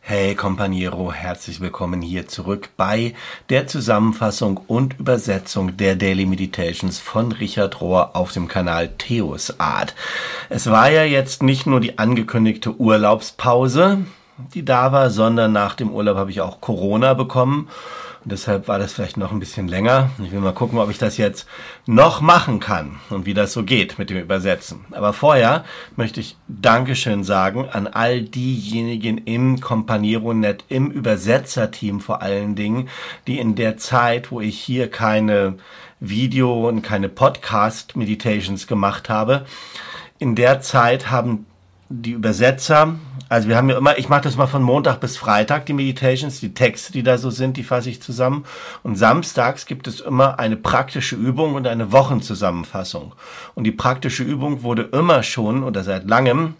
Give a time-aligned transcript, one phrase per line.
[0.00, 3.14] Hey Companiero, herzlich willkommen hier zurück bei
[3.48, 9.94] der Zusammenfassung und Übersetzung der Daily Meditations von Richard Rohr auf dem Kanal Theos Art.
[10.48, 13.98] Es war ja jetzt nicht nur die angekündigte Urlaubspause,
[14.54, 17.68] die da war, sondern nach dem Urlaub habe ich auch Corona bekommen
[18.24, 20.10] und deshalb war das vielleicht noch ein bisschen länger.
[20.22, 21.46] Ich will mal gucken, ob ich das jetzt
[21.86, 24.84] noch machen kann und wie das so geht mit dem Übersetzen.
[24.92, 25.64] Aber vorher
[25.96, 32.88] möchte ich Dankeschön sagen an all diejenigen im Companiero.net, im Übersetzerteam vor allen Dingen,
[33.26, 35.56] die in der Zeit, wo ich hier keine
[35.98, 39.46] Video und keine Podcast Meditations gemacht habe,
[40.18, 41.46] in der Zeit haben
[41.92, 42.94] die Übersetzer,
[43.28, 46.40] also wir haben ja immer, ich mache das mal von Montag bis Freitag, die Meditations,
[46.40, 48.44] die Texte, die da so sind, die fasse ich zusammen.
[48.82, 53.14] Und samstags gibt es immer eine praktische Übung und eine Wochenzusammenfassung.
[53.54, 56.54] Und die praktische Übung wurde immer schon oder seit langem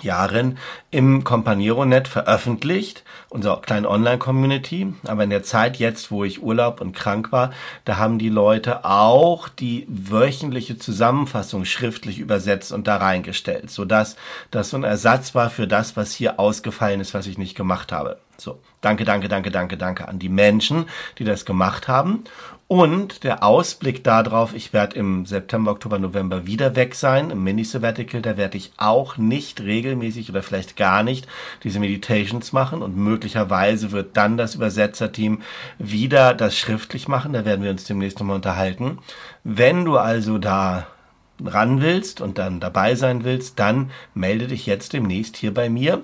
[0.00, 0.58] Jahren
[0.90, 4.94] im Companiero.net veröffentlicht, unsere kleine Online-Community.
[5.04, 7.52] Aber in der Zeit jetzt, wo ich Urlaub und krank war,
[7.84, 14.16] da haben die Leute auch die wöchentliche Zusammenfassung schriftlich übersetzt und da reingestellt, sodass
[14.50, 17.92] das so ein Ersatz war für das, was hier ausgefallen ist, was ich nicht gemacht
[17.92, 18.18] habe.
[18.38, 20.86] So, danke, danke, danke, danke, danke an die Menschen,
[21.18, 22.24] die das gemacht haben.
[22.72, 28.22] Und der Ausblick darauf, ich werde im September, Oktober, November wieder weg sein, im Mini-Sabbatical,
[28.22, 31.26] da werde ich auch nicht regelmäßig oder vielleicht gar nicht
[31.64, 32.82] diese Meditations machen.
[32.82, 35.42] Und möglicherweise wird dann das Übersetzerteam
[35.80, 38.98] wieder das schriftlich machen, da werden wir uns demnächst nochmal unterhalten.
[39.42, 40.86] Wenn du also da
[41.44, 46.02] ran willst und dann dabei sein willst, dann melde dich jetzt demnächst hier bei mir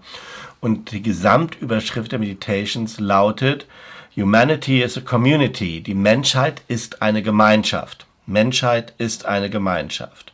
[0.61, 3.67] Und die Gesamtüberschrift der Meditations lautet
[4.15, 5.81] Humanity is a Community.
[5.81, 8.05] Die Menschheit ist eine Gemeinschaft.
[8.25, 10.31] Menschheit ist eine Gemeinschaft.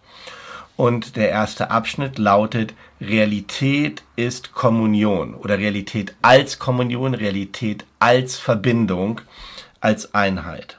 [0.78, 9.22] Und der erste Abschnitt lautet Realität ist Kommunion oder Realität als Kommunion, Realität als Verbindung,
[9.82, 10.78] als Einheit.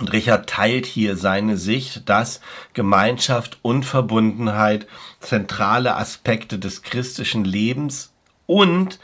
[0.00, 2.40] Und Richard teilt hier seine Sicht, dass
[2.72, 4.86] Gemeinschaft und Verbundenheit
[5.20, 8.14] zentrale Aspekte des christlichen Lebens
[8.46, 8.98] und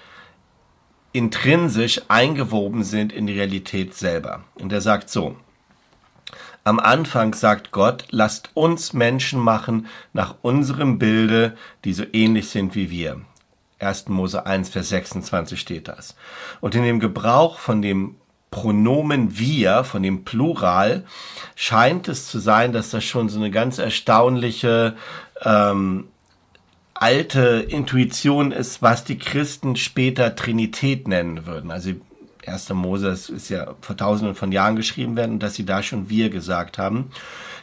[1.12, 4.44] intrinsisch eingewoben sind in die Realität selber.
[4.54, 5.36] Und er sagt so,
[6.64, 12.74] am Anfang sagt Gott, lasst uns Menschen machen nach unserem Bilde, die so ähnlich sind
[12.74, 13.20] wie wir.
[13.78, 14.08] 1.
[14.08, 16.16] Mose 1, Vers 26 steht das.
[16.60, 18.16] Und in dem Gebrauch von dem
[18.56, 21.04] Pronomen wir, von dem Plural,
[21.56, 24.96] scheint es zu sein, dass das schon so eine ganz erstaunliche
[25.44, 26.08] ähm,
[26.94, 31.70] alte Intuition ist, was die Christen später Trinität nennen würden.
[31.70, 31.90] Also
[32.46, 32.70] 1.
[32.70, 36.30] Mose ist ja vor tausenden von Jahren geschrieben werden und dass sie da schon wir
[36.30, 37.10] gesagt haben.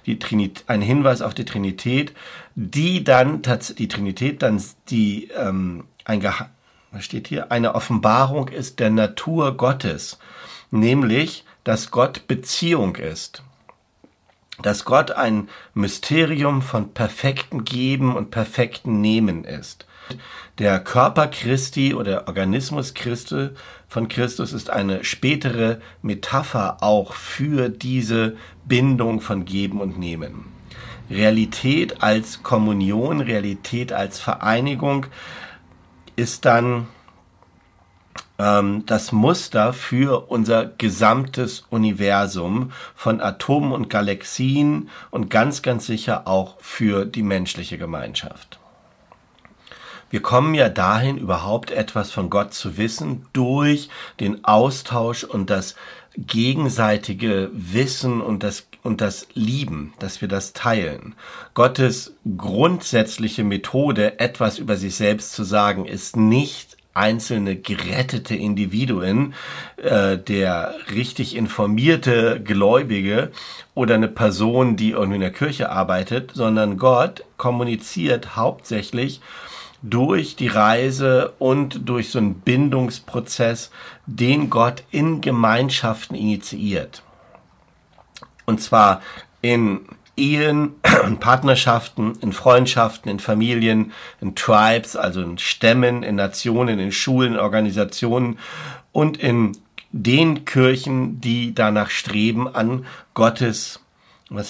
[0.05, 2.13] Die Trinität, ein Hinweis auf die Trinität,
[2.53, 3.41] die dann,
[3.79, 6.51] die Trinität dann die, ähm, ein Geha
[6.93, 7.51] was steht hier?
[7.51, 10.19] Eine Offenbarung ist der Natur Gottes,
[10.73, 13.43] nämlich, dass Gott Beziehung ist
[14.61, 19.85] dass Gott ein Mysterium von perfekten Geben und perfekten Nehmen ist.
[20.59, 23.49] Der Körper Christi oder Organismus Christi
[23.87, 28.35] von Christus ist eine spätere Metapher auch für diese
[28.65, 30.45] Bindung von Geben und Nehmen.
[31.09, 35.05] Realität als Kommunion, Realität als Vereinigung
[36.15, 36.87] ist dann
[38.39, 46.27] ähm, das Muster für unser gesamtes Universum von Atomen und Galaxien und ganz, ganz sicher
[46.27, 48.59] auch für die menschliche Gemeinschaft.
[50.09, 53.89] Wir kommen ja dahin, überhaupt etwas von Gott zu wissen, durch
[54.19, 55.75] den Austausch und das
[56.15, 61.15] gegenseitige Wissen und das, und das Lieben, dass wir das teilen.
[61.55, 69.33] Gottes grundsätzliche Methode, etwas über sich selbst zu sagen, ist nicht einzelne gerettete Individuen,
[69.77, 73.31] äh, der richtig informierte Gläubige
[73.73, 79.21] oder eine Person, die irgendwie in der Kirche arbeitet, sondern Gott kommuniziert hauptsächlich
[79.81, 83.69] durch die Reise und durch so einen Bindungsprozess,
[84.05, 87.03] den Gott in Gemeinschaften initiiert.
[88.45, 89.01] Und zwar
[89.41, 89.81] in
[90.15, 90.75] Ehen
[91.05, 97.33] und Partnerschaften, in Freundschaften, in Familien, in Tribes, also in Stämmen, in Nationen, in Schulen,
[97.33, 98.39] in Organisationen
[98.91, 99.57] und in
[99.91, 103.79] den Kirchen, die danach streben, an Gottes,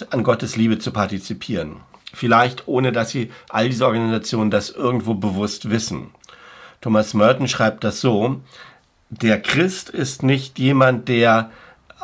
[0.10, 1.78] an Gottes Liebe zu partizipieren.
[2.14, 6.12] Vielleicht ohne, dass sie all diese Organisationen das irgendwo bewusst wissen.
[6.80, 8.42] Thomas Merton schreibt das so,
[9.10, 11.52] der Christ ist nicht jemand, der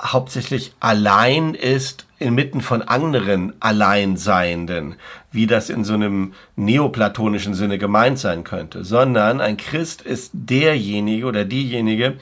[0.02, 4.96] hauptsächlich allein ist inmitten von anderen Alleinseienden,
[5.32, 11.26] wie das in so einem neoplatonischen Sinne gemeint sein könnte, sondern ein Christ ist derjenige
[11.26, 12.18] oder diejenige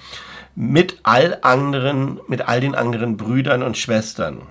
[0.55, 4.41] mit all anderen, mit all den anderen Brüdern und Schwestern.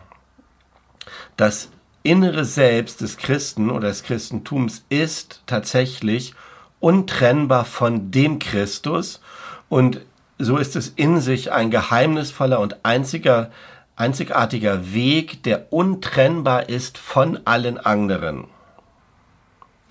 [1.37, 1.71] Das
[2.03, 6.35] innere Selbst des Christen oder des Christentums ist tatsächlich
[6.81, 9.21] untrennbar von dem Christus
[9.69, 10.01] und
[10.39, 13.51] so ist es in sich ein geheimnisvoller und einziger,
[13.97, 18.45] einzigartiger Weg, der untrennbar ist von allen anderen.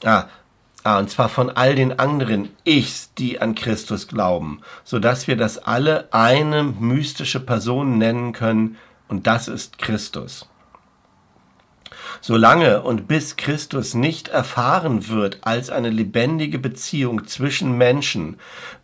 [0.03, 0.25] Ah,
[0.83, 5.35] ah, und zwar von all den anderen Ichs, die an Christus glauben, so dass wir
[5.35, 8.77] das alle eine mystische Person nennen können,
[9.07, 10.49] und das ist Christus.
[12.21, 18.37] Solange und bis Christus nicht erfahren wird als eine lebendige Beziehung zwischen Menschen,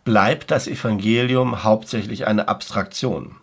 [0.04, 3.36] bleibt das Evangelium hauptsächlich eine Abstraktion.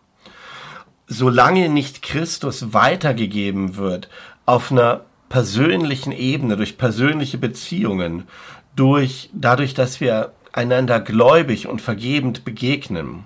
[1.07, 4.09] Solange nicht Christus weitergegeben wird
[4.45, 8.27] auf einer persönlichen Ebene, durch persönliche Beziehungen,
[8.75, 13.25] durch, dadurch, dass wir einander gläubig und vergebend begegnen,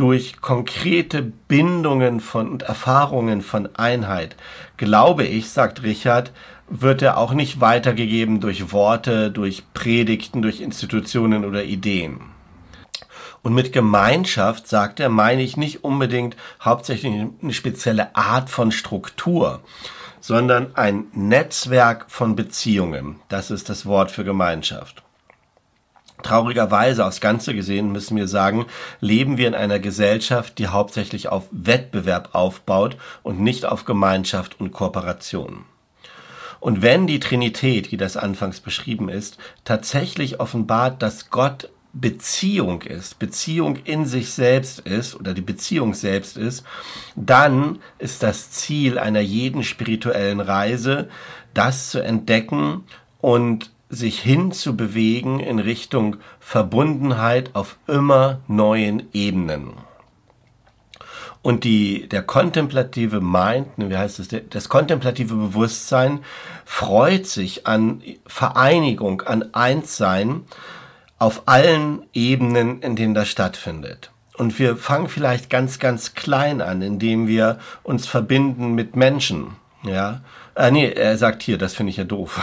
[0.00, 4.34] durch konkrete Bindungen von und Erfahrungen von Einheit,
[4.78, 6.32] glaube ich, sagt Richard,
[6.70, 12.20] wird er auch nicht weitergegeben durch Worte, durch Predigten, durch Institutionen oder Ideen.
[13.42, 17.12] Und mit Gemeinschaft, sagt er, meine ich nicht unbedingt hauptsächlich
[17.42, 19.60] eine spezielle Art von Struktur,
[20.20, 23.16] sondern ein Netzwerk von Beziehungen.
[23.28, 25.02] Das ist das Wort für Gemeinschaft.
[26.22, 28.66] Traurigerweise aufs Ganze gesehen müssen wir sagen,
[29.00, 34.72] leben wir in einer Gesellschaft, die hauptsächlich auf Wettbewerb aufbaut und nicht auf Gemeinschaft und
[34.72, 35.64] Kooperation.
[36.60, 43.18] Und wenn die Trinität, wie das anfangs beschrieben ist, tatsächlich offenbart, dass Gott Beziehung ist,
[43.18, 46.64] Beziehung in sich selbst ist oder die Beziehung selbst ist,
[47.16, 51.08] dann ist das Ziel einer jeden spirituellen Reise,
[51.52, 52.84] das zu entdecken
[53.20, 59.72] und sich hinzubewegen in Richtung Verbundenheit auf immer neuen Ebenen.
[61.42, 66.20] Und die, der kontemplative Mind, wie heißt es, das kontemplative Bewusstsein
[66.64, 70.42] freut sich an Vereinigung, an Einssein
[71.18, 74.10] auf allen Ebenen, in denen das stattfindet.
[74.36, 80.20] Und wir fangen vielleicht ganz, ganz klein an, indem wir uns verbinden mit Menschen, ja,
[80.60, 82.38] äh, nee, er sagt hier, das finde ich ja doof.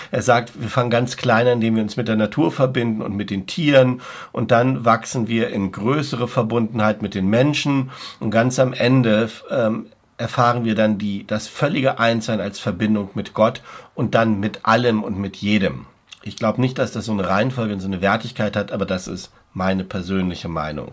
[0.10, 3.16] er sagt, wir fangen ganz klein an, indem wir uns mit der Natur verbinden und
[3.16, 7.90] mit den Tieren und dann wachsen wir in größere Verbundenheit mit den Menschen
[8.20, 9.86] und ganz am Ende ähm,
[10.18, 13.62] erfahren wir dann die, das völlige Einssein als Verbindung mit Gott
[13.94, 15.86] und dann mit allem und mit jedem.
[16.22, 19.08] Ich glaube nicht, dass das so eine Reihenfolge und so eine Wertigkeit hat, aber das
[19.08, 20.92] ist meine persönliche Meinung.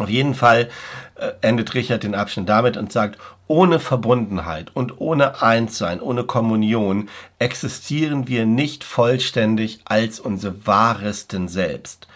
[0.00, 0.70] Auf jeden Fall
[1.16, 7.08] äh, endet Richard den Abschnitt damit und sagt, ohne Verbundenheit und ohne Einssein, ohne Kommunion
[7.38, 12.06] existieren wir nicht vollständig als unsere wahresten Selbst.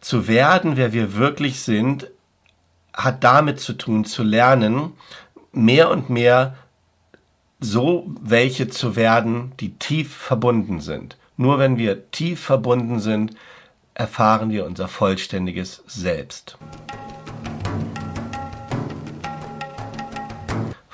[0.00, 2.08] Zu werden, wer wir wirklich sind,
[2.92, 4.92] hat damit zu tun, zu lernen,
[5.52, 6.56] mehr und mehr
[7.60, 11.16] so welche zu werden, die tief verbunden sind.
[11.36, 13.34] Nur wenn wir tief verbunden sind,
[13.94, 16.56] erfahren wir unser vollständiges Selbst.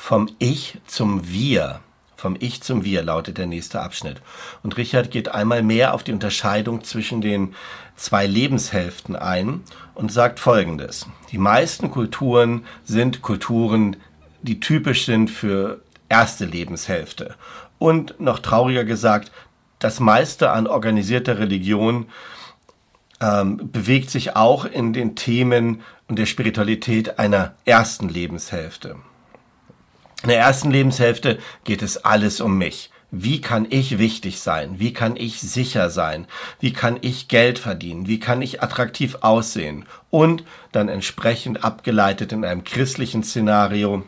[0.07, 1.81] Vom Ich zum Wir.
[2.15, 4.21] Vom Ich zum Wir lautet der nächste Abschnitt.
[4.63, 7.55] Und Richard geht einmal mehr auf die Unterscheidung zwischen den
[7.97, 9.63] zwei Lebenshälften ein
[9.95, 11.07] und sagt Folgendes.
[11.31, 13.97] Die meisten Kulturen sind Kulturen,
[14.43, 15.81] die typisch sind für
[16.11, 17.35] erste Lebenshälfte.
[17.79, 19.33] Und noch trauriger gesagt,
[19.79, 22.11] das meiste an organisierter Religion
[23.23, 28.97] ähm, bewegt sich auch in den Themen und der Spiritualität einer ersten Lebenshälfte.
[30.25, 32.91] In der ersten Lebenshälfte geht es alles um mich.
[33.11, 34.81] Wie kann ich wichtig sein?
[34.81, 36.27] Wie kann ich sicher sein?
[36.61, 38.07] Wie kann ich Geld verdienen?
[38.07, 39.85] Wie kann ich attraktiv aussehen?
[40.09, 44.03] Und dann entsprechend abgeleitet in einem christlichen Szenario.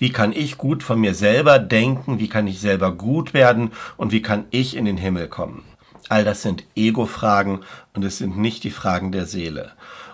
[0.00, 2.18] Wie kann ich gut von mir selber denken?
[2.18, 3.70] Wie kann ich selber gut werden?
[3.96, 5.62] Und wie kann ich in den Himmel kommen?
[6.08, 7.60] All das sind Ego-Fragen
[7.94, 9.70] und es sind nicht die Fragen der Seele.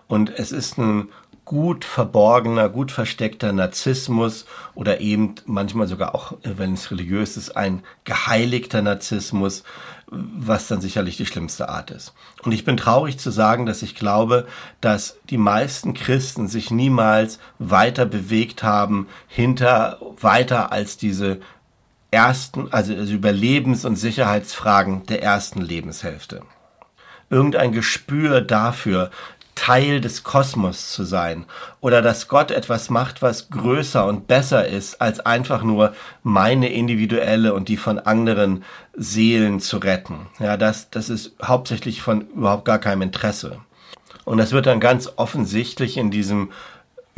[0.08, 1.08] Und es ist ein
[1.48, 7.82] gut verborgener, gut versteckter Narzissmus oder eben manchmal sogar auch, wenn es religiös ist, ein
[8.04, 9.64] geheiligter Narzissmus,
[10.10, 12.12] was dann sicherlich die schlimmste Art ist.
[12.42, 14.46] Und ich bin traurig zu sagen, dass ich glaube,
[14.82, 21.40] dass die meisten Christen sich niemals weiter bewegt haben hinter weiter als diese
[22.10, 26.42] ersten, also Überlebens- und Sicherheitsfragen der ersten Lebenshälfte.
[27.30, 29.10] Irgendein Gespür dafür,
[29.58, 31.44] Teil des Kosmos zu sein
[31.80, 37.52] oder dass Gott etwas macht, was größer und besser ist, als einfach nur meine individuelle
[37.52, 38.62] und die von anderen
[38.96, 40.28] Seelen zu retten.
[40.38, 43.58] Ja, das, das ist hauptsächlich von überhaupt gar keinem Interesse.
[44.24, 46.50] Und das wird dann ganz offensichtlich in diesem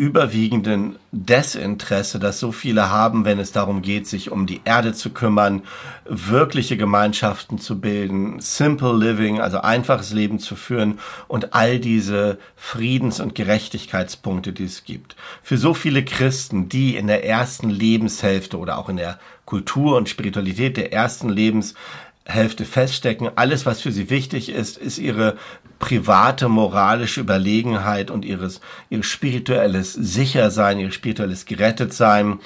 [0.01, 5.11] überwiegenden Desinteresse, das so viele haben, wenn es darum geht, sich um die Erde zu
[5.11, 5.63] kümmern,
[6.07, 13.21] wirkliche Gemeinschaften zu bilden, simple living, also einfaches Leben zu führen und all diese Friedens-
[13.21, 15.17] und Gerechtigkeitspunkte, die es gibt.
[15.43, 20.09] Für so viele Christen, die in der ersten Lebenshälfte oder auch in der Kultur und
[20.09, 21.79] Spiritualität der ersten Lebenshälfte
[22.25, 23.31] Hälfte feststecken.
[23.37, 25.37] Alles, was für sie wichtig ist, ist ihre
[25.79, 28.61] private moralische Überlegenheit und ihres,
[28.91, 32.41] ihr spirituelles Sichersein, ihr spirituelles Gerettetsein,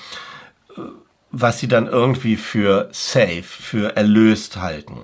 [1.31, 5.01] was sie dann irgendwie für safe, für erlöst halten.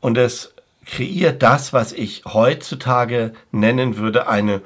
[0.00, 0.52] Und es
[0.84, 4.62] kreiert das, was ich heutzutage nennen würde, eine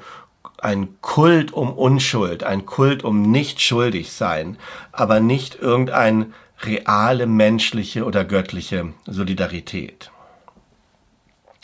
[0.63, 4.57] ein Kult um Unschuld, ein Kult um nicht schuldig sein,
[4.93, 6.33] aber nicht irgendein
[6.65, 10.11] reale menschliche oder göttliche Solidarität.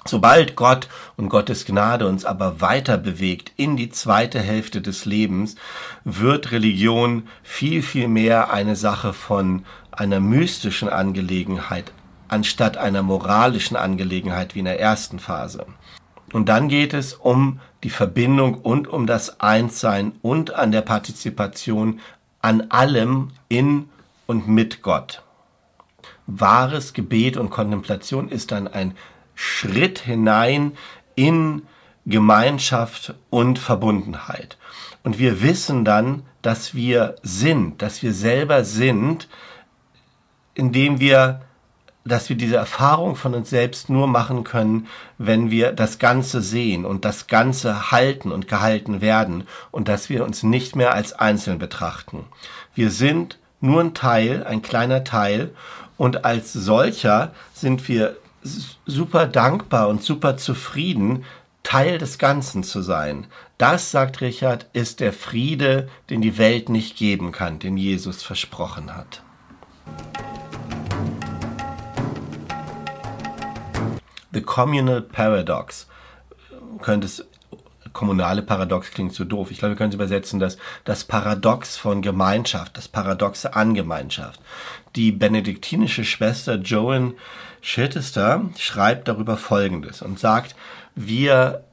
[0.05, 0.87] Sobald Gott
[1.17, 5.55] und Gottes Gnade uns aber weiter bewegt in die zweite Hälfte des Lebens,
[6.03, 11.91] wird Religion viel, viel mehr eine Sache von einer mystischen Angelegenheit
[12.29, 15.65] anstatt einer moralischen Angelegenheit wie in der ersten Phase.
[16.31, 21.99] Und dann geht es um die Verbindung und um das Einssein und an der Partizipation
[22.41, 23.89] an allem in
[24.29, 25.23] und mit Gott.
[26.27, 28.95] Wahres Gebet und Kontemplation ist dann ein
[29.33, 30.73] Schritt hinein
[31.15, 31.63] in
[32.05, 34.59] Gemeinschaft und Verbundenheit.
[35.03, 39.27] Und wir wissen dann, dass wir sind, dass wir selber sind,
[40.53, 41.41] indem wir,
[42.05, 44.85] dass wir diese Erfahrung von uns selbst nur machen können,
[45.17, 50.23] wenn wir das Ganze sehen und das Ganze halten und gehalten werden und dass wir
[50.23, 52.25] uns nicht mehr als Einzeln betrachten.
[52.75, 55.51] Wir sind nur ein Teil, ein kleiner Teil.
[55.97, 58.17] Und als solcher sind wir
[58.85, 61.25] super dankbar und super zufrieden,
[61.63, 63.27] Teil des Ganzen zu sein.
[63.57, 68.95] Das, sagt Richard, ist der Friede, den die Welt nicht geben kann, den Jesus versprochen
[68.95, 69.21] hat.
[74.31, 75.87] The Communal Paradox
[76.81, 77.25] könnte es
[77.93, 79.51] kommunale Paradox klingt so doof.
[79.51, 84.39] Ich glaube, wir können es übersetzen, dass das Paradox von Gemeinschaft, das Paradoxe an Gemeinschaft.
[84.95, 87.13] Die benediktinische Schwester Joan
[87.61, 90.55] Chichester schreibt darüber Folgendes und sagt,
[90.95, 91.63] wir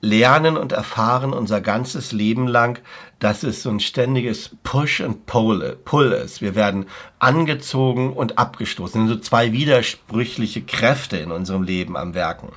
[0.00, 2.80] lernen und erfahren unser ganzes Leben lang,
[3.18, 6.42] dass es so ein ständiges Push and Pull, ist.
[6.42, 6.86] Wir werden
[7.18, 9.00] angezogen und abgestoßen.
[9.00, 12.50] Das sind so zwei widersprüchliche Kräfte in unserem Leben am Werken.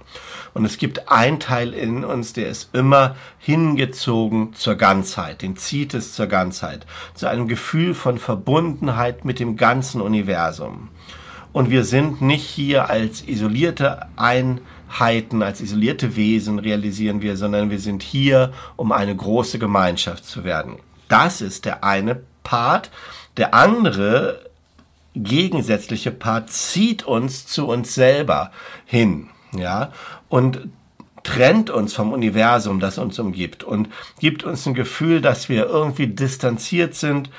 [0.53, 5.93] Und es gibt einen Teil in uns, der ist immer hingezogen zur Ganzheit, den zieht
[5.93, 10.89] es zur Ganzheit, zu einem Gefühl von Verbundenheit mit dem ganzen Universum.
[11.51, 14.07] Und wir sind nicht hier als isolierte
[14.89, 20.43] Einheiten, als isolierte Wesen realisieren wir, sondern wir sind hier, um eine große Gemeinschaft zu
[20.43, 20.77] werden.
[21.07, 22.91] Das ist der eine Part.
[23.37, 24.49] Der andere
[25.15, 28.51] gegensätzliche Part zieht uns zu uns selber
[28.85, 29.91] hin ja,
[30.27, 30.67] und
[31.23, 36.07] trennt uns vom Universum, das uns umgibt und gibt uns ein Gefühl, dass wir irgendwie
[36.07, 37.29] distanziert sind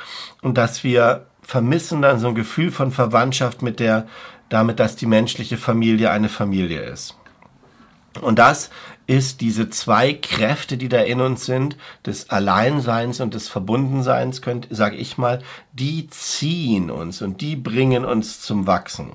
[0.42, 4.06] und dass wir vermissen dann so ein Gefühl von Verwandtschaft mit der,
[4.48, 7.16] damit, dass die menschliche Familie eine Familie ist.
[8.20, 8.70] Und das
[9.06, 11.76] ist diese zwei Kräfte, die da in uns sind,
[12.06, 15.40] des Alleinseins und des Verbundenseins, könnt, sag ich mal,
[15.72, 19.12] die ziehen uns und die bringen uns zum Wachsen.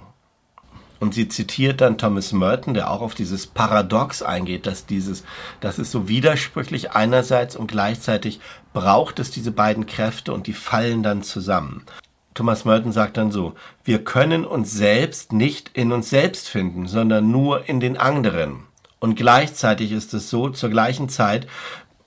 [1.00, 5.24] Und sie zitiert dann Thomas Merton, der auch auf dieses Paradox eingeht, dass dieses,
[5.60, 8.40] das ist so widersprüchlich einerseits und gleichzeitig
[8.74, 11.84] braucht es diese beiden Kräfte und die fallen dann zusammen.
[12.34, 17.32] Thomas Merton sagt dann so, wir können uns selbst nicht in uns selbst finden, sondern
[17.32, 18.64] nur in den anderen.
[19.00, 21.48] Und gleichzeitig ist es so, zur gleichen Zeit,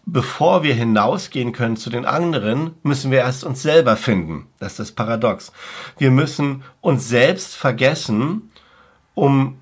[0.05, 4.47] bevor wir hinausgehen können zu den anderen, müssen wir erst uns selber finden.
[4.59, 5.53] Das ist das Paradox.
[5.99, 8.51] Wir müssen uns selbst vergessen,
[9.15, 9.59] um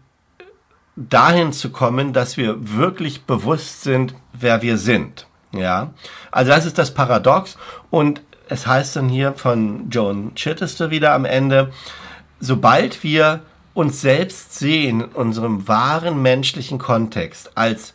[0.94, 5.26] dahin zu kommen, dass wir wirklich bewusst sind, wer wir sind.
[5.52, 5.92] Ja,
[6.30, 7.56] also das ist das Paradox
[7.90, 11.72] und es heißt dann hier von Joan Chittister wieder am Ende,
[12.40, 13.40] sobald wir
[13.76, 17.92] uns selbst sehen in unserem wahren menschlichen Kontext als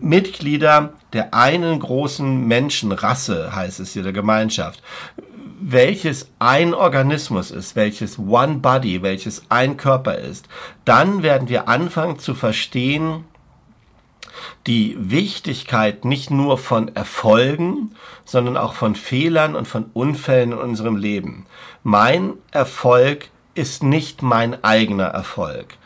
[0.00, 4.82] Mitglieder der einen großen Menschenrasse, heißt es hier, der Gemeinschaft,
[5.58, 10.46] welches ein Organismus ist, welches One Body, welches ein Körper ist,
[10.84, 13.24] dann werden wir anfangen zu verstehen,
[14.66, 17.94] die Wichtigkeit nicht nur von Erfolgen,
[18.26, 21.46] sondern auch von Fehlern und von Unfällen in unserem Leben.
[21.82, 25.76] Mein Erfolg ist nicht mein eigener Erfolg,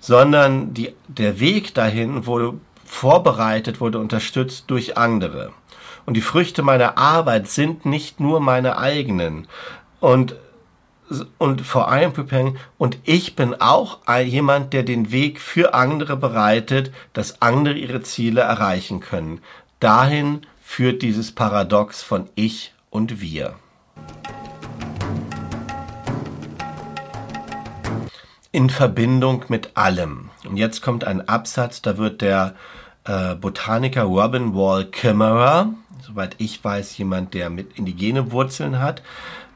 [0.00, 2.54] sondern die, der Weg dahin wurde
[2.84, 5.52] vorbereitet, wurde unterstützt durch andere.
[6.06, 9.46] Und die Früchte meiner Arbeit sind nicht nur meine eigenen.
[10.00, 10.36] Und
[11.38, 16.92] und vor allem preparing und ich bin auch jemand, der den Weg für andere bereitet,
[17.14, 19.40] dass andere ihre Ziele erreichen können.
[19.80, 23.54] Dahin führt dieses Paradox von ich und wir.
[28.50, 30.30] In Verbindung mit allem.
[30.48, 32.54] Und jetzt kommt ein Absatz, da wird der
[33.04, 39.02] äh, Botaniker Robin Wall Kimmerer, soweit ich weiß, jemand, der mit indigene Wurzeln hat,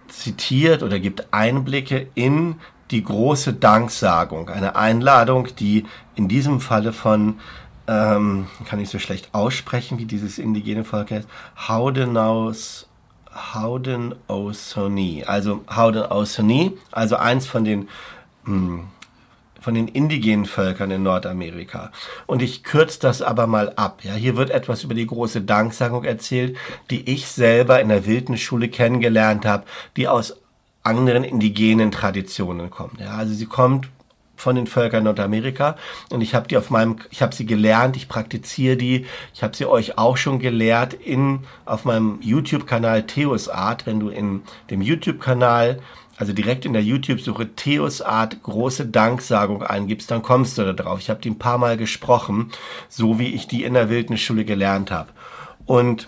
[0.09, 2.57] zitiert oder gibt Einblicke in
[2.91, 7.41] die große Danksagung, eine Einladung, die in diesem Falle von,
[7.89, 12.89] ähm, kann ich so schlecht aussprechen, wie dieses indigene Volk heißt, Haudenaus,
[13.55, 17.89] Haudenosaunee, also Haudenosaunee, also eins von den
[18.45, 21.93] von den indigenen Völkern in Nordamerika.
[22.27, 24.03] Und ich kürze das aber mal ab.
[24.03, 26.57] Ja, hier wird etwas über die große Danksagung erzählt,
[26.91, 29.65] die ich selber in der Wildnisschule kennengelernt habe,
[29.97, 30.37] die aus
[30.83, 33.01] anderen indigenen Traditionen kommt.
[33.01, 33.89] Ja, also sie kommt
[34.35, 35.77] von den Völkern Nordamerika
[36.11, 39.55] und ich habe die auf meinem ich habe sie gelernt, ich praktiziere die, ich habe
[39.55, 44.43] sie euch auch schon gelehrt in auf meinem YouTube Kanal Theos Art, wenn du in
[44.69, 45.79] dem YouTube Kanal
[46.23, 51.01] also direkt in der YouTube-Suche Theos Art große Danksagung eingibst, dann kommst du da drauf.
[51.01, 52.53] Ich habe die ein paar Mal gesprochen,
[52.89, 55.09] so wie ich die in der Wildnisschule gelernt habe.
[55.67, 56.07] Und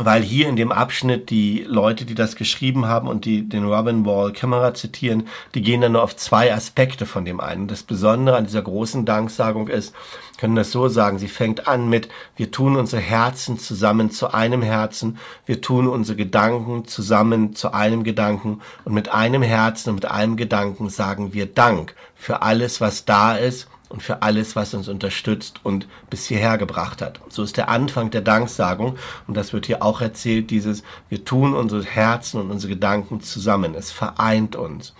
[0.00, 4.04] weil hier in dem Abschnitt die Leute, die das geschrieben haben und die den Robin
[4.04, 7.68] Wall Kamera zitieren, die gehen dann nur auf zwei Aspekte von dem einen.
[7.68, 9.94] Das Besondere an dieser großen Danksagung ist,
[10.38, 14.62] können das so sagen, sie fängt an mit, wir tun unsere Herzen zusammen zu einem
[14.62, 20.06] Herzen, wir tun unsere Gedanken zusammen zu einem Gedanken und mit einem Herzen und mit
[20.06, 24.88] einem Gedanken sagen wir Dank für alles, was da ist und für alles, was uns
[24.88, 27.20] unterstützt und bis hierher gebracht hat.
[27.28, 31.54] So ist der Anfang der Danksagung und das wird hier auch erzählt, dieses, wir tun
[31.54, 34.94] unsere Herzen und unsere Gedanken zusammen, es vereint uns.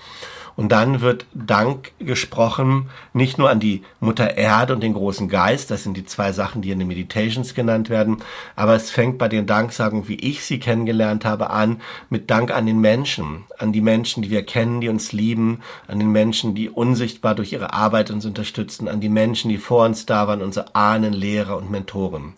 [0.58, 5.70] Und dann wird Dank gesprochen, nicht nur an die Mutter Erde und den großen Geist,
[5.70, 8.16] das sind die zwei Sachen, die in den Meditations genannt werden,
[8.56, 12.66] aber es fängt bei den Danksagungen, wie ich sie kennengelernt habe, an, mit Dank an
[12.66, 16.68] den Menschen, an die Menschen, die wir kennen, die uns lieben, an den Menschen, die
[16.68, 20.74] unsichtbar durch ihre Arbeit uns unterstützen, an die Menschen, die vor uns da waren, unsere
[20.74, 22.34] Ahnen, Lehrer und Mentoren.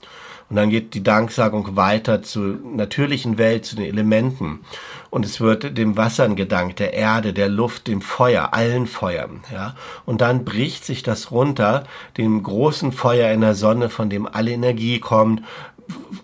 [0.51, 4.61] Und dann geht die Danksagung weiter zur natürlichen Welt, zu den Elementen.
[5.09, 9.77] Und es wird dem Wassern gedankt, der Erde, der Luft, dem Feuer, allen Feuern, ja.
[10.07, 11.85] Und dann bricht sich das runter,
[12.17, 15.43] dem großen Feuer in der Sonne, von dem alle Energie kommt,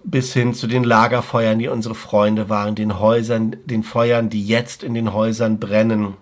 [0.02, 4.82] bis hin zu den Lagerfeuern, die unsere Freunde waren, den Häusern, den Feuern, die jetzt
[4.82, 6.14] in den Häusern brennen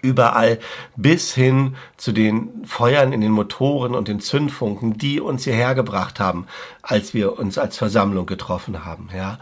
[0.00, 0.58] überall
[0.96, 6.20] bis hin zu den Feuern in den Motoren und den Zündfunken, die uns hierher gebracht
[6.20, 6.46] haben,
[6.82, 9.38] als wir uns als Versammlung getroffen haben, ja.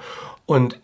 [0.47, 0.79] Und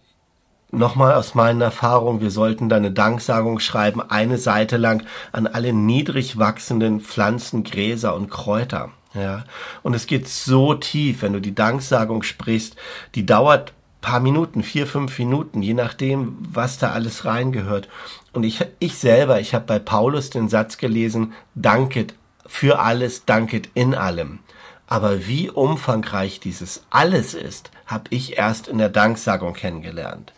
[0.71, 5.73] nochmal aus meinen Erfahrungen, wir sollten da eine Danksagung schreiben, eine Seite lang an alle
[5.73, 8.91] niedrig wachsenden Pflanzen, Gräser und Kräuter.
[9.15, 9.45] Ja,
[9.83, 12.77] und es geht so tief, wenn du die Danksagung sprichst,
[13.15, 17.89] die dauert paar Minuten, vier, fünf Minuten, je nachdem, was da alles reingehört.
[18.33, 22.15] Und ich, ich selber, ich habe bei Paulus den Satz gelesen, danket
[22.47, 24.41] für alles, danket in allem.
[24.87, 30.33] Aber wie umfangreich dieses alles ist, habe ich erst in der Danksagung kennengelernt.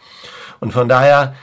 [0.59, 1.35] Und von daher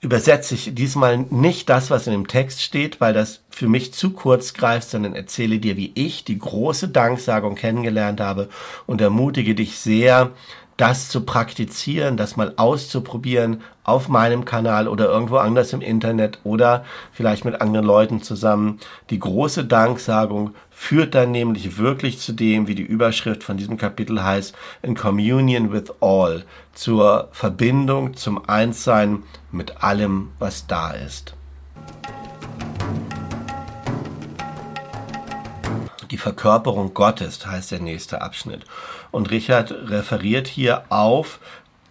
[0.00, 4.10] übersetze ich diesmal nicht das, was in dem Text steht, weil das für mich zu
[4.10, 8.48] kurz greift, sondern erzähle dir, wie ich die große Danksagung kennengelernt habe
[8.86, 10.32] und ermutige dich sehr,
[10.78, 16.84] das zu praktizieren, das mal auszuprobieren auf meinem Kanal oder irgendwo anders im Internet oder
[17.12, 18.78] vielleicht mit anderen Leuten zusammen.
[19.10, 24.22] Die große Danksagung führt dann nämlich wirklich zu dem, wie die Überschrift von diesem Kapitel
[24.22, 31.34] heißt, in Communion with All, zur Verbindung, zum Einssein mit allem, was da ist.
[36.12, 38.64] Die Verkörperung Gottes heißt der nächste Abschnitt.
[39.10, 41.40] Und Richard referiert hier auf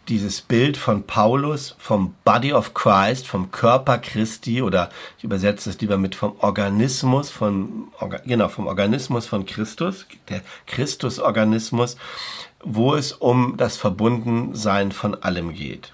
[0.07, 5.81] dieses Bild von Paulus vom Body of Christ, vom Körper Christi oder ich übersetze es
[5.81, 7.89] lieber mit vom Organismus von
[8.25, 11.97] genau vom Organismus von Christus, der Christusorganismus,
[12.63, 15.91] wo es um das Verbundensein von allem geht.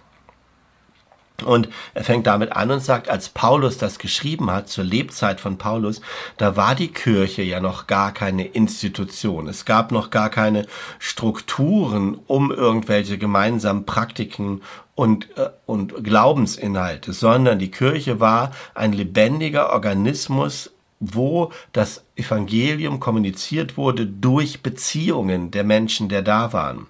[1.44, 5.58] Und er fängt damit an und sagt, als Paulus das geschrieben hat, zur Lebzeit von
[5.58, 6.02] Paulus,
[6.38, 9.48] da war die Kirche ja noch gar keine Institution.
[9.48, 10.66] Es gab noch gar keine
[11.00, 14.62] Strukturen, um irgendwelche gemeinsamen Praktiken
[14.96, 23.76] und, äh, und Glaubensinhalte, sondern die Kirche war ein lebendiger Organismus, wo das Evangelium kommuniziert
[23.76, 26.88] wurde durch Beziehungen der Menschen, der da waren.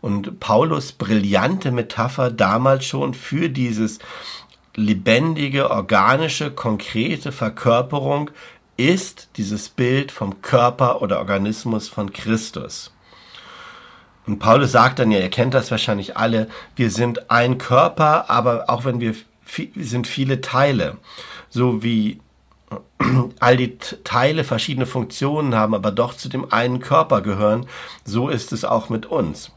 [0.00, 3.98] Und Paulus brillante Metapher damals schon für dieses
[4.74, 8.30] lebendige, organische, konkrete Verkörperung
[8.76, 12.94] ist dieses Bild vom Körper oder Organismus von Christus.
[14.26, 18.70] Und Paulus sagt dann ja, ihr kennt das wahrscheinlich alle, wir sind ein Körper, aber
[18.70, 19.14] auch wenn wir,
[19.74, 20.98] sind viele Teile.
[21.48, 22.20] So wie
[23.40, 27.66] all die Teile verschiedene Funktionen haben, aber doch zu dem einen Körper gehören,
[28.04, 29.50] so ist es auch mit uns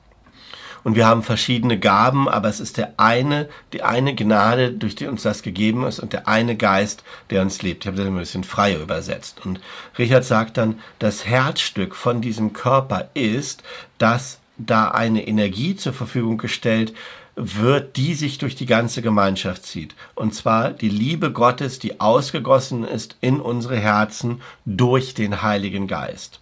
[0.84, 5.08] und wir haben verschiedene Gaben, aber es ist der eine, die eine Gnade, durch die
[5.08, 7.84] uns das gegeben ist und der eine Geist, der uns lebt.
[7.84, 9.46] Ich habe das ein bisschen freier übersetzt.
[9.46, 9.60] Und
[9.98, 13.63] Richard sagt dann, das Herzstück von diesem Körper ist,
[13.98, 16.94] dass da eine Energie zur Verfügung gestellt
[17.36, 19.96] wird, die sich durch die ganze Gemeinschaft zieht.
[20.15, 26.41] Und zwar die Liebe Gottes, die ausgegossen ist in unsere Herzen durch den Heiligen Geist.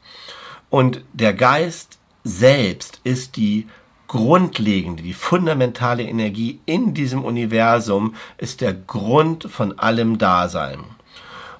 [0.70, 3.68] Und der Geist selbst ist die
[4.10, 10.80] grundlegende, die fundamentale Energie in diesem Universum ist der Grund von allem Dasein.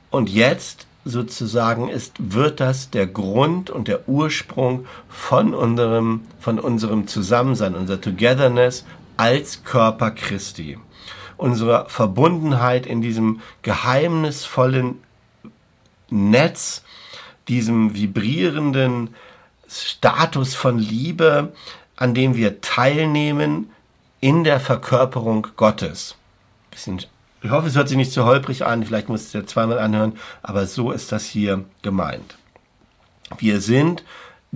[0.10, 7.08] Und jetzt sozusagen ist, wird das der Grund und der Ursprung von unserem, von unserem
[7.08, 8.84] Zusammensein, unser Togetherness
[9.16, 10.80] als Körper Christi.
[11.38, 15.04] Unsere Verbundenheit in diesem geheimnisvollen
[16.10, 16.84] Netz,
[17.48, 19.14] diesem vibrierenden
[19.68, 21.54] Status von Liebe,
[22.00, 23.70] an dem wir teilnehmen
[24.22, 26.16] in der Verkörperung Gottes.
[27.44, 30.14] Ich hoffe, es hört sich nicht zu holprig an, vielleicht muss es ja zweimal anhören,
[30.42, 32.38] aber so ist das hier gemeint.
[33.38, 34.06] Wir sind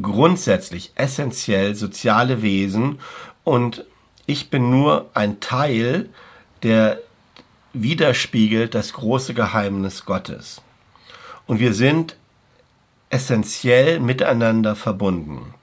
[0.01, 2.99] grundsätzlich essentiell soziale Wesen
[3.43, 3.83] und
[4.25, 6.09] ich bin nur ein Teil,
[6.63, 6.99] der
[7.73, 10.61] widerspiegelt das große Geheimnis Gottes.
[11.45, 12.15] Und wir sind
[13.09, 15.53] essentiell miteinander verbunden.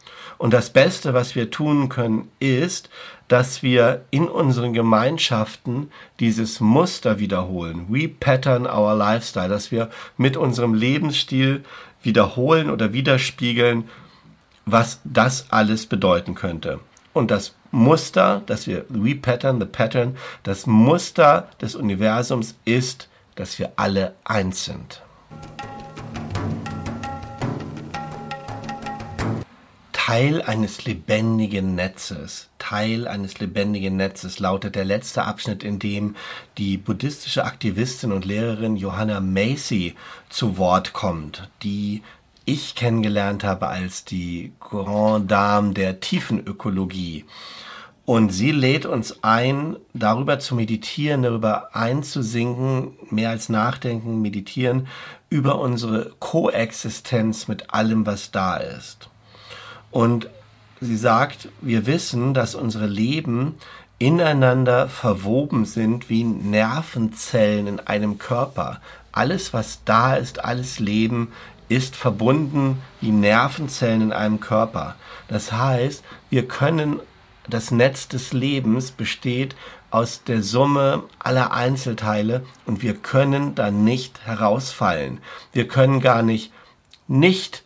[0.40, 2.88] Und das Beste, was wir tun können, ist,
[3.28, 7.84] dass wir in unseren Gemeinschaften dieses Muster wiederholen.
[7.90, 11.62] We pattern our lifestyle, dass wir mit unserem Lebensstil
[12.02, 13.90] wiederholen oder widerspiegeln,
[14.64, 16.80] was das alles bedeuten könnte.
[17.12, 23.72] Und das Muster, dass wir repattern, the pattern, das Muster des Universums ist, dass wir
[23.76, 25.02] alle eins sind.
[30.10, 32.48] Teil eines lebendigen Netzes.
[32.58, 36.16] Teil eines lebendigen Netzes lautet der letzte Abschnitt, in dem
[36.58, 39.94] die buddhistische Aktivistin und Lehrerin Johanna Macy
[40.28, 42.02] zu Wort kommt, die
[42.44, 47.24] ich kennengelernt habe als die Grand Dame der Tiefenökologie.
[48.04, 54.88] Und sie lädt uns ein, darüber zu meditieren, darüber einzusinken, mehr als nachdenken, meditieren,
[55.28, 59.08] über unsere Koexistenz mit allem, was da ist.
[59.90, 60.28] Und
[60.80, 63.56] sie sagt, wir wissen, dass unsere Leben
[63.98, 68.80] ineinander verwoben sind wie Nervenzellen in einem Körper.
[69.12, 71.32] Alles, was da ist, alles Leben
[71.68, 74.96] ist verbunden wie Nervenzellen in einem Körper.
[75.28, 77.00] Das heißt, wir können,
[77.48, 79.54] das Netz des Lebens besteht
[79.90, 85.18] aus der Summe aller Einzelteile und wir können da nicht herausfallen.
[85.52, 86.52] Wir können gar nicht
[87.10, 87.64] nicht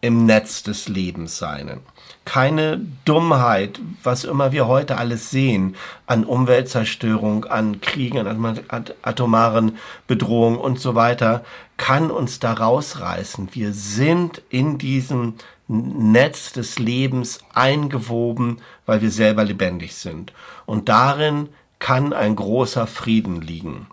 [0.00, 1.80] im Netz des Lebens sein.
[2.24, 8.64] Keine Dummheit, was immer wir heute alles sehen, an Umweltzerstörung, an Kriegen, an
[9.02, 11.44] atomaren Bedrohungen und so weiter,
[11.76, 13.48] kann uns da rausreißen.
[13.52, 15.34] Wir sind in diesem
[15.68, 20.32] Netz des Lebens eingewoben, weil wir selber lebendig sind.
[20.64, 23.86] Und darin kann ein großer Frieden liegen.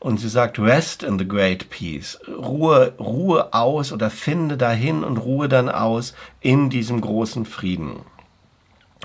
[0.00, 2.18] Und sie sagt, rest in the great peace.
[2.26, 8.00] Ruhe, Ruhe aus oder finde dahin und ruhe dann aus in diesem großen Frieden.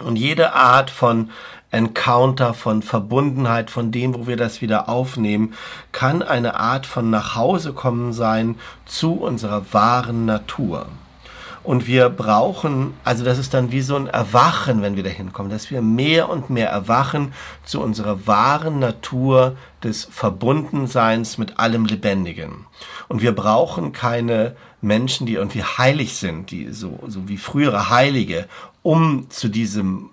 [0.01, 1.29] Und jede Art von
[1.69, 5.53] Encounter, von Verbundenheit, von dem, wo wir das wieder aufnehmen,
[5.91, 8.55] kann eine Art von Nachhausekommen sein
[8.85, 10.87] zu unserer wahren Natur.
[11.65, 15.51] Und wir brauchen, also das ist dann wie so ein Erwachen, wenn wir da hinkommen,
[15.51, 22.67] dass wir mehr und mehr erwachen zu unserer wahren Natur des Verbundenseins mit allem Lebendigen.
[23.07, 28.47] Und wir brauchen keine Menschen, die irgendwie heilig sind, die so, so wie frühere Heilige,
[28.83, 30.11] um zu diesem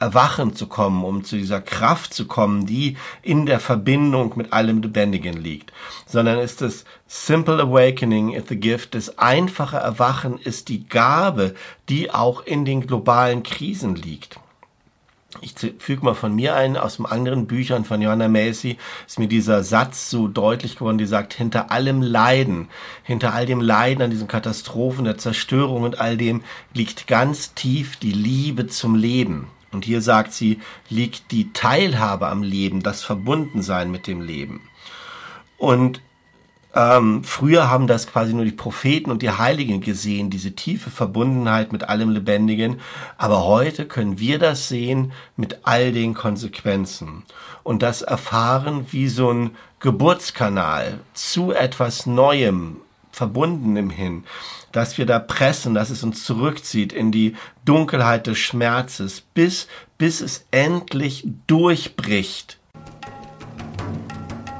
[0.00, 4.80] Erwachen zu kommen, um zu dieser Kraft zu kommen, die in der Verbindung mit allem
[4.80, 5.72] Lebendigen liegt,
[6.06, 11.54] sondern ist das Simple Awakening is the gift, das einfache Erwachen ist die Gabe,
[11.88, 14.38] die auch in den globalen Krisen liegt.
[15.42, 19.28] Ich füge mal von mir ein, aus dem anderen Büchern von Johanna Macy ist mir
[19.28, 22.68] dieser Satz so deutlich geworden, die sagt, hinter allem Leiden,
[23.02, 27.96] hinter all dem Leiden an diesen Katastrophen, der Zerstörung und all dem liegt ganz tief
[27.96, 29.48] die Liebe zum Leben.
[29.72, 34.62] Und hier sagt sie, liegt die Teilhabe am Leben, das Verbundensein mit dem Leben.
[35.58, 36.00] Und
[36.74, 41.72] ähm, früher haben das quasi nur die Propheten und die Heiligen gesehen, diese tiefe Verbundenheit
[41.72, 42.80] mit allem Lebendigen.
[43.16, 47.24] Aber heute können wir das sehen mit all den Konsequenzen
[47.62, 49.50] und das erfahren wie so ein
[49.80, 52.76] Geburtskanal zu etwas Neuem,
[53.18, 54.24] Verbundenem hin
[54.72, 60.20] dass wir da pressen, dass es uns zurückzieht in die Dunkelheit des Schmerzes, bis, bis
[60.20, 62.58] es endlich durchbricht.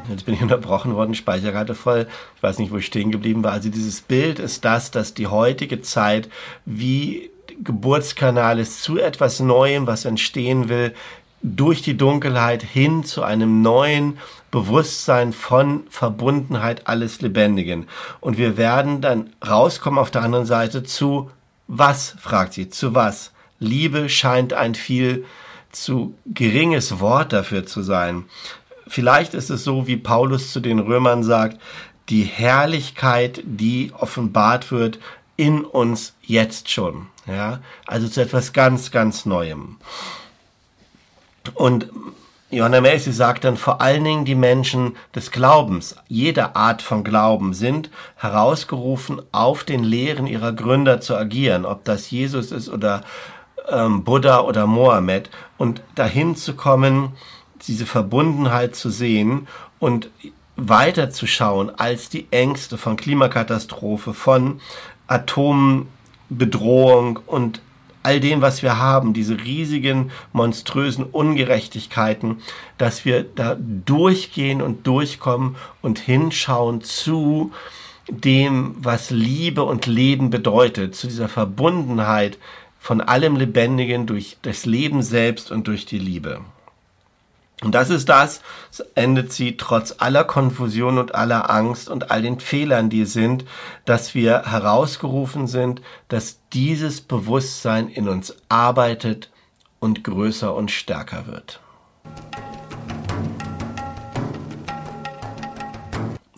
[0.08, 2.06] Jetzt bin ich unterbrochen worden, Speicherkarte voll.
[2.36, 3.52] Ich weiß nicht, wo ich stehen geblieben war.
[3.52, 6.30] Also dieses Bild ist das, dass die heutige Zeit
[6.64, 7.30] wie
[7.62, 10.94] Geburtskanal ist zu etwas Neuem, was entstehen will,
[11.42, 14.18] durch die Dunkelheit hin zu einem neuen
[14.50, 17.86] Bewusstsein von Verbundenheit alles Lebendigen.
[18.20, 21.30] Und wir werden dann rauskommen auf der anderen Seite zu
[21.68, 23.32] was, fragt sie, zu was?
[23.60, 25.26] Liebe scheint ein viel
[25.70, 28.24] zu geringes Wort dafür zu sein.
[28.86, 31.60] Vielleicht ist es so, wie Paulus zu den Römern sagt,
[32.08, 34.98] die Herrlichkeit, die offenbart wird
[35.36, 37.08] in uns jetzt schon.
[37.26, 39.76] Ja, also zu etwas ganz, ganz Neuem.
[41.54, 41.88] Und
[42.50, 47.52] Johanna Macy sagt dann vor allen Dingen die Menschen des Glaubens, jeder Art von Glauben
[47.52, 53.02] sind herausgerufen, auf den Lehren ihrer Gründer zu agieren, ob das Jesus ist oder
[53.68, 57.12] ähm, Buddha oder Mohammed und dahin zu kommen,
[57.66, 59.46] diese Verbundenheit zu sehen
[59.78, 60.08] und
[60.56, 64.62] weiterzuschauen als die Ängste von Klimakatastrophe, von
[65.06, 67.60] Atombedrohung und
[68.02, 72.38] all dem, was wir haben, diese riesigen, monströsen Ungerechtigkeiten,
[72.76, 77.52] dass wir da durchgehen und durchkommen und hinschauen zu
[78.08, 82.38] dem, was Liebe und Leben bedeutet, zu dieser Verbundenheit
[82.78, 86.40] von allem Lebendigen durch das Leben selbst und durch die Liebe.
[87.62, 88.40] Und das ist das,
[88.94, 93.44] endet sie trotz aller Konfusion und aller Angst und all den Fehlern, die sind,
[93.84, 99.30] dass wir herausgerufen sind, dass dieses Bewusstsein in uns arbeitet
[99.80, 101.60] und größer und stärker wird.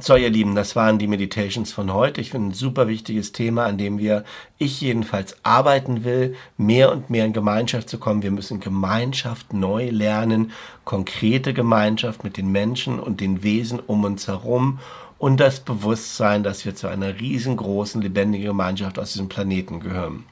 [0.03, 2.23] So, ihr Lieben, das waren die Meditations von heute.
[2.23, 4.25] Ich finde ein super wichtiges Thema, an dem wir,
[4.57, 8.23] ich jedenfalls arbeiten will, mehr und mehr in Gemeinschaft zu kommen.
[8.23, 10.53] Wir müssen Gemeinschaft neu lernen,
[10.87, 14.79] konkrete Gemeinschaft mit den Menschen und den Wesen um uns herum
[15.19, 20.25] und das Bewusstsein, dass wir zu einer riesengroßen, lebendigen Gemeinschaft aus diesem Planeten gehören.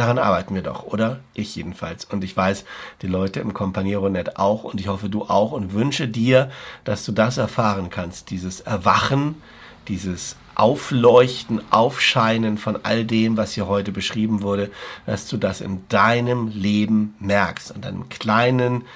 [0.00, 1.20] Daran arbeiten wir doch, oder?
[1.34, 2.06] Ich jedenfalls.
[2.06, 2.64] Und ich weiß,
[3.02, 6.50] die Leute im Companiero.net auch und ich hoffe, du auch und wünsche dir,
[6.84, 9.42] dass du das erfahren kannst, dieses Erwachen,
[9.88, 14.70] dieses Aufleuchten, Aufscheinen von all dem, was hier heute beschrieben wurde,
[15.04, 18.86] dass du das in deinem Leben merkst, an deinem kleinen,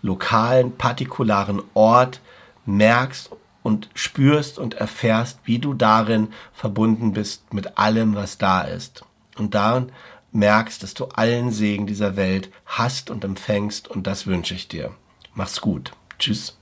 [0.00, 2.22] lokalen, partikularen Ort
[2.64, 3.30] merkst
[3.62, 9.04] und spürst und erfährst, wie du darin verbunden bist mit allem, was da ist.
[9.36, 9.90] Und darin
[10.34, 14.94] merkst, dass du allen Segen dieser Welt hast und empfängst und das wünsche ich dir.
[15.34, 15.92] Mach's gut.
[16.18, 16.56] Tschüss.